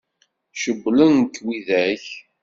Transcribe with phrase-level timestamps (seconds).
[0.61, 2.05] Cewwlen-k widak?